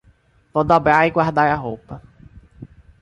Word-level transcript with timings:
Vou 0.53 0.63
dobrar 0.63 1.05
e 1.05 1.11
guardar 1.11 1.47
a 1.51 1.55
roupa. 1.55 2.01